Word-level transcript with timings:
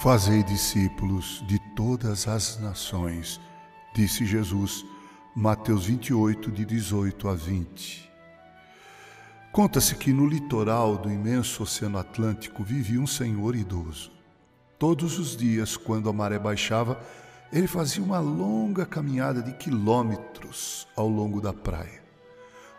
Fazei 0.00 0.42
discípulos 0.42 1.44
de 1.46 1.58
todas 1.76 2.26
as 2.26 2.58
nações, 2.58 3.38
disse 3.94 4.24
Jesus, 4.24 4.82
Mateus 5.36 5.84
28, 5.84 6.50
de 6.50 6.64
18 6.64 7.28
a 7.28 7.34
20. 7.34 8.10
Conta-se 9.52 9.94
que 9.96 10.10
no 10.10 10.26
litoral 10.26 10.96
do 10.96 11.12
imenso 11.12 11.64
Oceano 11.64 11.98
Atlântico 11.98 12.64
vivia 12.64 12.98
um 12.98 13.06
senhor 13.06 13.54
idoso. 13.54 14.10
Todos 14.78 15.18
os 15.18 15.36
dias, 15.36 15.76
quando 15.76 16.08
a 16.08 16.14
maré 16.14 16.38
baixava, 16.38 16.98
ele 17.52 17.66
fazia 17.66 18.02
uma 18.02 18.20
longa 18.20 18.86
caminhada 18.86 19.42
de 19.42 19.52
quilômetros 19.52 20.88
ao 20.96 21.10
longo 21.10 21.42
da 21.42 21.52
praia. 21.52 22.02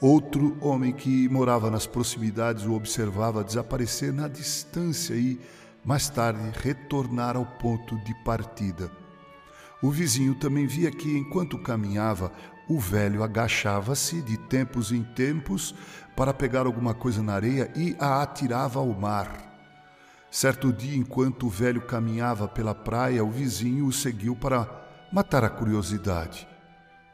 Outro 0.00 0.56
homem 0.60 0.92
que 0.92 1.28
morava 1.28 1.70
nas 1.70 1.86
proximidades 1.86 2.64
o 2.64 2.72
observava 2.72 3.44
desaparecer 3.44 4.12
na 4.12 4.26
distância 4.26 5.14
e 5.14 5.38
mais 5.84 6.08
tarde 6.08 6.40
retornar 6.62 7.36
ao 7.36 7.44
ponto 7.44 7.96
de 7.98 8.14
partida. 8.24 8.90
O 9.82 9.90
vizinho 9.90 10.34
também 10.34 10.66
via 10.66 10.90
que, 10.90 11.18
enquanto 11.18 11.58
caminhava, 11.58 12.32
o 12.66 12.80
velho 12.80 13.22
agachava-se 13.22 14.22
de 14.22 14.38
tempos 14.38 14.90
em 14.90 15.02
tempos 15.02 15.74
para 16.16 16.32
pegar 16.32 16.66
alguma 16.66 16.94
coisa 16.94 17.22
na 17.22 17.34
areia 17.34 17.70
e 17.76 17.94
a 18.00 18.22
atirava 18.22 18.80
ao 18.80 18.88
mar. 18.94 19.52
Certo 20.30 20.72
dia, 20.72 20.96
enquanto 20.96 21.46
o 21.46 21.50
velho 21.50 21.82
caminhava 21.82 22.48
pela 22.48 22.74
praia, 22.74 23.22
o 23.22 23.30
vizinho 23.30 23.86
o 23.86 23.92
seguiu 23.92 24.34
para 24.34 24.68
matar 25.12 25.44
a 25.44 25.50
curiosidade. 25.50 26.48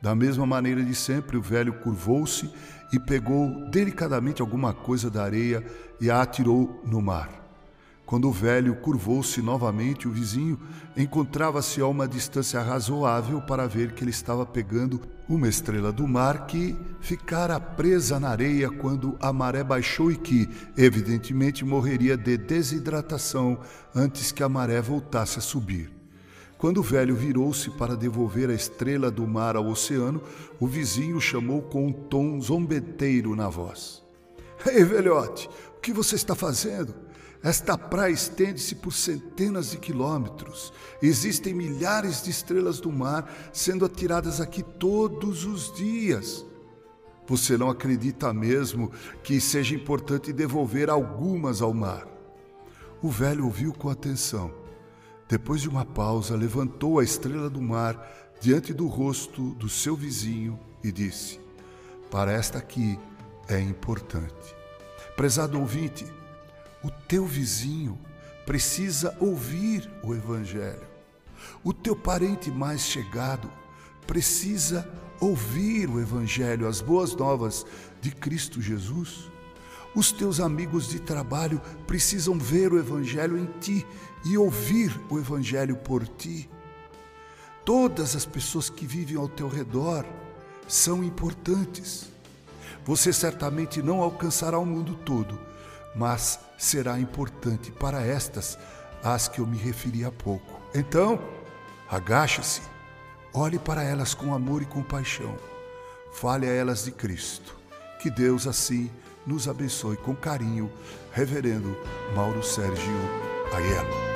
Da 0.01 0.15
mesma 0.15 0.47
maneira 0.47 0.83
de 0.83 0.95
sempre, 0.95 1.37
o 1.37 1.43
velho 1.43 1.75
curvou-se 1.81 2.51
e 2.93 2.99
pegou 2.99 3.69
delicadamente 3.69 4.41
alguma 4.41 4.73
coisa 4.73 5.11
da 5.11 5.23
areia 5.25 5.65
e 6.01 6.11
a 6.11 6.23
atirou 6.23 6.81
no 6.87 7.03
mar. 7.03 7.40
Quando 8.11 8.29
o 8.29 8.33
velho 8.33 8.75
curvou-se 8.75 9.41
novamente, 9.41 10.09
o 10.09 10.11
vizinho 10.11 10.59
encontrava-se 10.97 11.81
a 11.81 11.87
uma 11.87 12.09
distância 12.09 12.61
razoável 12.61 13.41
para 13.41 13.69
ver 13.69 13.93
que 13.93 14.03
ele 14.03 14.11
estava 14.11 14.45
pegando 14.45 15.01
uma 15.29 15.49
estrela 15.49 15.93
do 15.93 16.09
mar 16.09 16.45
que 16.49 16.77
ficara 17.01 17.61
presa 17.61 18.19
na 18.19 18.31
areia 18.31 18.69
quando 18.69 19.17
a 19.21 19.33
maré 19.33 19.63
baixou 19.63 20.11
e 20.11 20.17
que, 20.17 20.49
evidentemente, 20.77 21.65
morreria 21.65 22.17
de 22.17 22.37
desidratação 22.37 23.61
antes 23.95 24.33
que 24.33 24.43
a 24.43 24.49
maré 24.49 24.81
voltasse 24.81 25.39
a 25.39 25.43
subir. 25.43 25.89
Quando 26.59 26.79
o 26.79 26.83
velho 26.83 27.15
virou-se 27.15 27.71
para 27.71 27.97
devolver 27.97 28.51
a 28.51 28.55
estrela 28.55 29.09
do 29.09 29.25
mar 29.25 29.55
ao 29.55 29.69
oceano, 29.69 30.21
o 30.59 30.67
vizinho 30.67 31.21
chamou 31.21 31.63
com 31.63 31.87
um 31.87 31.93
tom 31.93 32.41
zombeteiro 32.41 33.37
na 33.37 33.49
voz: 33.49 34.03
Ei, 34.67 34.83
velhote, 34.83 35.49
o 35.77 35.81
que 35.81 35.93
você 35.93 36.17
está 36.17 36.35
fazendo? 36.35 37.09
Esta 37.43 37.79
praia 37.79 38.13
estende-se 38.13 38.75
por 38.75 38.93
centenas 38.93 39.71
de 39.71 39.79
quilômetros. 39.79 40.73
Existem 41.01 41.55
milhares 41.55 42.23
de 42.23 42.31
estrelas 42.31 42.81
do 42.81 42.93
mar 42.93 43.33
sendo 43.53 43.85
atiradas 43.85 44.41
aqui 44.41 44.63
todos 44.63 45.47
os 45.47 45.75
dias. 45.75 46.45
Você 47.27 47.57
não 47.57 47.71
acredita 47.71 48.33
mesmo 48.35 48.91
que 49.23 49.41
seja 49.41 49.75
importante 49.75 50.33
devolver 50.33 50.91
algumas 50.91 51.63
ao 51.63 51.73
mar? 51.73 52.07
O 53.01 53.09
velho 53.09 53.47
ouviu 53.47 53.73
com 53.73 53.89
atenção. 53.89 54.53
Depois 55.27 55.63
de 55.63 55.69
uma 55.69 55.85
pausa, 55.85 56.37
levantou 56.37 56.99
a 56.99 57.05
estrela 57.05 57.49
do 57.49 57.63
mar 57.63 57.97
diante 58.41 58.75
do 58.75 58.87
rosto 58.87 59.55
do 59.55 59.69
seu 59.69 59.97
vizinho 59.97 60.59
e 60.85 60.93
disse: 60.93 61.41
Para 62.11 62.33
esta 62.33 62.59
aqui 62.59 62.99
é 63.49 63.61
importante. 63.61 64.55
Prezado 65.17 65.59
ouvinte, 65.59 66.05
o 66.83 66.91
teu 66.91 67.27
vizinho 67.27 67.99
precisa 68.47 69.17
ouvir 69.21 69.89
o 70.03 70.15
Evangelho. 70.15 70.89
O 71.63 71.73
teu 71.73 71.95
parente 71.95 72.51
mais 72.51 72.81
chegado 72.83 73.51
precisa 74.07 74.89
ouvir 75.21 75.89
o 75.89 76.01
Evangelho, 76.01 76.67
as 76.67 76.81
boas 76.81 77.15
novas 77.15 77.65
de 78.01 78.11
Cristo 78.11 78.61
Jesus. 78.61 79.31
Os 79.95 80.13
teus 80.13 80.41
amigos 80.41 80.89
de 80.89 81.01
trabalho 81.01 81.61
precisam 81.87 82.39
ver 82.39 82.73
o 82.73 82.79
Evangelho 82.79 83.37
em 83.37 83.47
ti 83.61 83.87
e 84.25 84.39
ouvir 84.39 84.99
o 85.11 85.19
Evangelho 85.19 85.77
por 85.77 86.07
ti. 86.07 86.49
Todas 87.65 88.17
as 88.17 88.25
pessoas 88.25 88.71
que 88.71 88.87
vivem 88.87 89.17
ao 89.17 89.29
teu 89.29 89.49
redor 89.49 90.05
são 90.67 91.05
importantes. 91.05 92.09
Você 92.85 93.13
certamente 93.13 93.83
não 93.83 94.01
alcançará 94.01 94.59
o 94.59 94.65
mundo 94.65 94.95
todo, 95.05 95.39
mas 95.95 96.39
será 96.59 96.99
importante 96.99 97.71
para 97.71 98.05
estas 98.05 98.59
às 99.03 99.29
que 99.29 99.41
eu 99.41 99.47
me 99.47 99.57
referi 99.57 100.05
há 100.05 100.13
pouco. 100.13 100.61
Então, 100.75 101.21
agache-se, 101.89 102.63
olhe 103.33 103.59
para 103.59 103.83
elas 103.83 104.15
com 104.15 104.35
amor 104.35 104.63
e 104.63 104.67
compaixão, 104.67 105.37
fale 106.13 106.47
a 106.47 106.53
elas 106.53 106.85
de 106.85 106.93
Cristo. 106.93 107.57
Que 108.01 108.11
Deus 108.11 108.47
assim 108.47 108.91
nos 109.27 109.49
abençoe 109.49 109.97
com 109.97 110.15
carinho, 110.15 110.71
Reverendo 111.13 111.77
Mauro 112.15 112.43
Sérgio 112.43 112.97
Aiello. 113.53 114.10